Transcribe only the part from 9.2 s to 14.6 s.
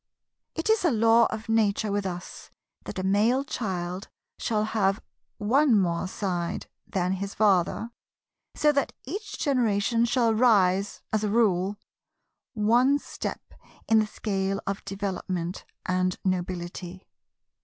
generation shall rise (as a rule) one step in the scale